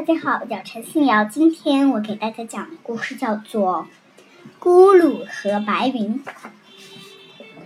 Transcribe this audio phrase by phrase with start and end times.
[0.00, 1.26] 大家好，我叫陈信瑶。
[1.26, 3.86] 今天我给大家讲的故事叫做
[4.64, 6.24] 《咕噜和白云》。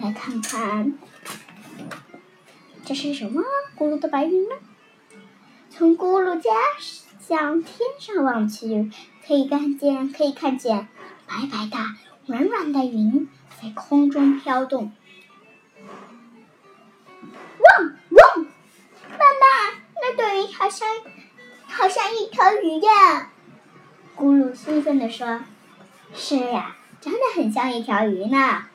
[0.00, 0.98] 来看看，
[2.84, 3.40] 这是什么？
[3.78, 4.56] 咕噜的白云呢？
[5.70, 6.50] 从咕噜家
[7.20, 8.90] 向天上望去，
[9.24, 10.88] 可以看见，可以看见
[11.28, 11.78] 白白的、
[12.26, 13.28] 软软的云
[13.62, 14.90] 在空中飘动。
[17.60, 18.44] 汪汪！
[19.12, 20.88] 爸爸，那朵云好像……
[21.76, 23.30] 好像一条鱼呀！
[24.16, 25.40] 咕噜兴奋地说
[26.14, 28.66] ：“是呀，真的很像一条鱼呢。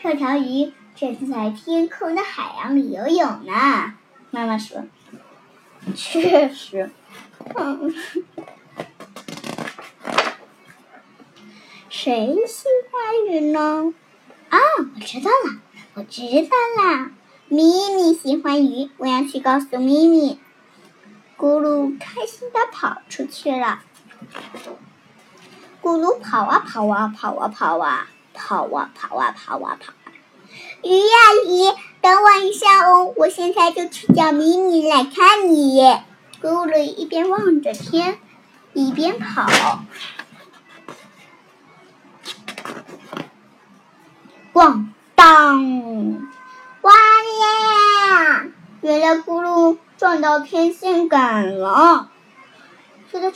[0.00, 3.94] 这条鱼正在天空的海洋里游泳呢。”
[4.32, 4.84] 妈妈说
[5.94, 6.90] ：“确实。”
[7.54, 7.94] 嗯，
[11.90, 13.92] 谁喜欢鱼呢？
[14.48, 15.60] 啊，我知道了，
[15.92, 17.10] 我知道了，
[17.48, 17.62] 咪
[17.94, 20.38] 咪喜欢鱼，我要去告诉咪咪。
[21.38, 23.80] 咕噜开心的跑出去了。
[25.82, 30.12] 咕噜跑啊跑啊跑啊跑啊跑啊跑啊跑啊跑啊。
[30.82, 31.14] 鱼呀
[31.46, 35.82] 鱼，等我一下哦，我现在就去叫咪咪来看你。
[36.40, 38.18] 咕噜一边望着天，
[38.72, 39.46] 一边跑。
[44.54, 46.30] 咣当！
[46.80, 48.46] 哇呀！
[48.80, 49.76] 原来咕噜。
[49.98, 50.85] 撞到天线。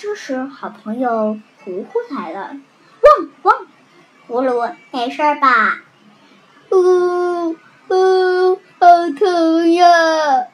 [0.03, 2.57] 这时，好朋友糊糊来了。
[3.03, 3.67] 汪汪，
[4.27, 5.83] 葫芦，没事吧？
[6.71, 7.51] 呜
[7.89, 10.47] 呜，好疼呀！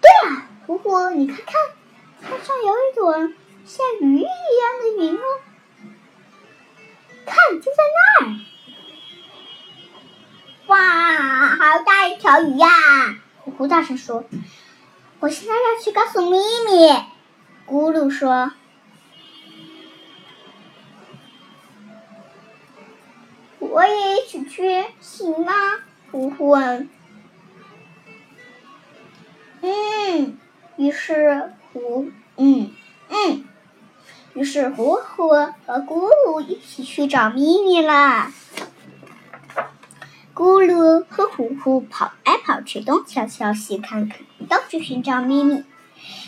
[0.00, 1.54] 对了，糊糊，你看看，
[2.20, 3.12] 天上有一朵
[3.66, 4.30] 像鱼一样
[4.80, 5.22] 的云哦。
[7.26, 8.38] 看，就在那儿。
[10.68, 10.78] 哇，
[11.56, 12.68] 好大一条鱼呀！
[13.60, 14.24] 胡大声说
[15.20, 16.88] ：“我现在要去告诉咪咪。”
[17.68, 18.52] 咕噜说
[23.60, 25.52] ：“我也一起去，行吗？”
[26.10, 26.88] 呼呼问。
[29.60, 30.38] 嗯，
[30.78, 32.70] 于是胡嗯
[33.10, 33.44] 嗯，
[34.32, 38.32] 于是胡胡和咕噜一起去找咪咪了。
[40.40, 45.66] 咕噜和呼呼跑来跑去，东瞧瞧西看看，到处寻找咪咪。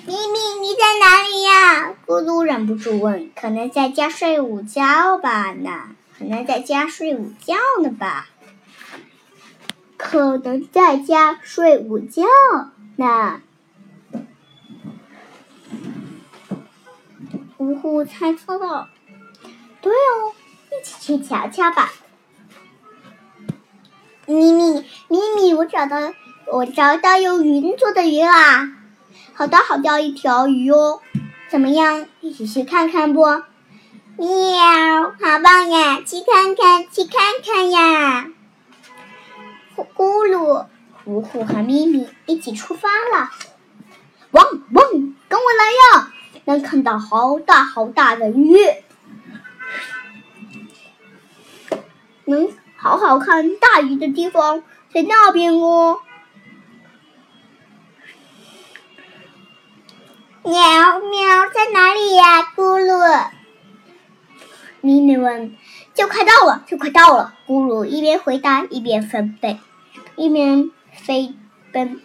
[0.07, 1.95] 咪咪，你在哪里呀？
[2.07, 3.31] 咕噜忍不住问。
[3.35, 5.55] 可能在家睡午觉吧？
[5.55, 5.97] 呢？
[6.19, 8.29] 可能在家睡午觉呢吧？
[9.97, 12.25] 可能在家睡午觉
[12.97, 13.41] 呢。
[17.57, 18.91] 呼呼猜错了。
[19.81, 20.35] 对哦，
[20.71, 21.91] 一起去瞧瞧吧。
[24.33, 26.15] 咪咪咪咪，我找到
[26.47, 28.73] 我找到用云做的鱼啦！
[29.35, 31.01] 好大好大一条鱼哦！
[31.51, 33.21] 怎么样，一起去看看不？
[33.21, 33.43] 喵，
[35.21, 36.01] 好棒呀！
[36.01, 38.27] 去看看，去看看呀！
[39.77, 40.67] 咕噜、
[41.05, 43.31] 呼呼和咪咪一起出发了。
[44.31, 46.13] 汪汪，跟我来呀！
[46.47, 48.57] 能看到好大好大的鱼，
[52.25, 52.49] 能。
[52.83, 56.01] 好好看大鱼的地方在那边哦。
[60.43, 62.43] 喵喵，在哪里呀？
[62.57, 63.29] 咕噜。
[64.81, 65.57] 咪咪问
[65.95, 69.61] ：“就快到了，就快到了。”咕噜一边回答一边飞奔，
[70.17, 71.37] 一边飞
[71.73, 72.01] 奔。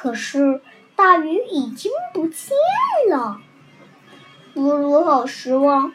[0.00, 0.60] 可是
[0.94, 2.54] 大鱼已经不见
[3.10, 3.40] 了，
[4.54, 5.92] 布鲁好失望，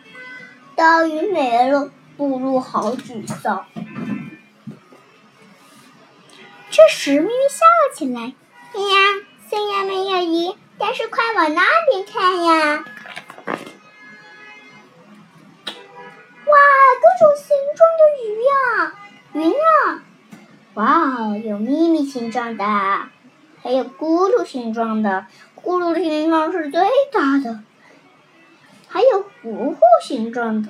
[0.75, 3.65] 大鱼没了，布鲁好沮丧。
[6.69, 8.33] 这时，咪咪笑了起来
[8.75, 12.83] ：“呀，虽然没有鱼，但是快往那边看呀！
[16.45, 16.57] 哇，
[16.99, 18.53] 各种形状的鱼呀，
[19.31, 20.03] 云啊！
[20.73, 20.83] 哇
[21.21, 22.65] 哦，有咪咪形状的。”
[23.63, 25.25] 还有咕噜形状的，
[25.55, 26.81] 咕噜形状是最
[27.11, 27.61] 大的。
[28.87, 30.69] 还有糊糊形状的，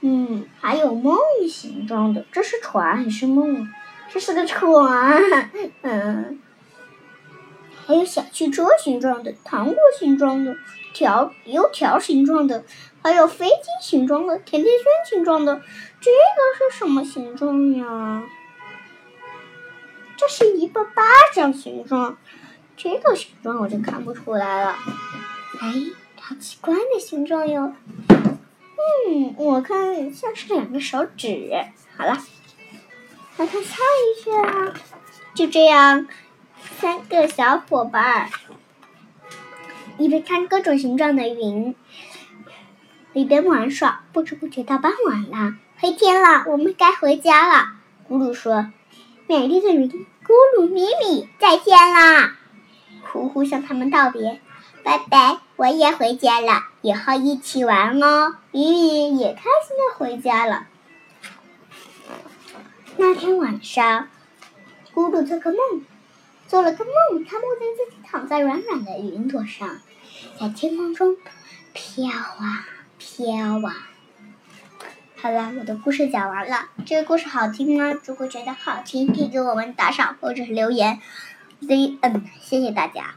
[0.00, 1.18] 嗯，还有梦
[1.48, 2.24] 形状的。
[2.32, 3.68] 这是船还是梦？
[4.08, 5.20] 这是个船，
[5.82, 6.40] 嗯。
[7.86, 10.54] 还有小汽车形状的，糖果形状的，
[10.94, 12.64] 条油条形状的，
[13.02, 15.60] 还有飞机形状的，甜甜圈形状的。
[16.00, 18.22] 这个是什么形状呀？
[20.20, 21.02] 这是一个巴
[21.34, 22.18] 掌形状，
[22.76, 24.76] 这个形状我就看不出来了。
[25.58, 25.72] 哎，
[26.20, 27.72] 好奇怪的形状哟。
[28.10, 31.50] 嗯，我看像是两个手指。
[31.96, 32.18] 好了，
[33.38, 34.74] 来看下一句啊。
[35.32, 36.06] 就这样，
[36.78, 38.28] 三个小伙伴
[39.96, 41.74] 一边看各种形状的云，
[43.14, 44.02] 一边玩耍。
[44.12, 47.72] 不知不觉到傍晚了，黑天了，我们该回家了。
[48.06, 48.70] 咕噜说
[49.30, 52.36] ：“美丽的云，咕噜咪咪，再见啦！”
[53.06, 54.40] 呼呼向他们道别。
[54.82, 58.34] 拜拜，我也回家了，以后一起玩哦。
[58.50, 60.66] 咪咪也开心的回家了。
[62.96, 64.08] 那天晚上，
[64.92, 65.84] 咕噜做个梦，
[66.48, 69.80] 做了个梦，他梦见自己躺在软软的云朵上，
[70.40, 71.16] 在天空中
[71.72, 72.66] 飘啊
[72.98, 73.90] 飘啊。
[75.22, 76.70] 好了，我的故事讲完了。
[76.86, 77.92] 这个故事好听吗？
[78.06, 80.98] 如果觉得好听，可以给我们打赏或者是留言。
[81.60, 83.16] Z N，谢谢大家。